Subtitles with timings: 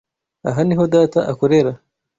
[0.49, 1.71] Aha niho data akorera.